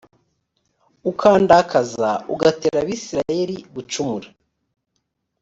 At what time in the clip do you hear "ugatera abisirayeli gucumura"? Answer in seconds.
2.33-4.27